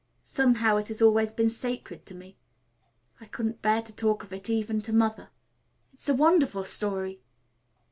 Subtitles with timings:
[0.23, 2.35] Somehow it has always been sacred to me.
[3.19, 5.29] I couldn't bear to talk of it, even to Mother."
[5.93, 7.21] "It's a wonderful story.